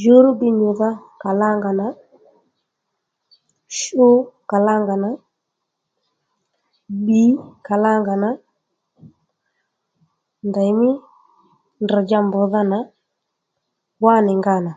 [0.00, 0.90] Jǔwrrgi nyùdha
[1.22, 1.86] kalánga nà
[3.78, 4.06] shu
[4.50, 5.10] kalanga nà
[7.00, 7.22] bbi
[7.66, 8.30] kalanga na
[10.48, 10.88] ndèymí
[11.82, 12.78] ndrr̀dja mbrdhà nà
[14.04, 14.72] wá nì nga nà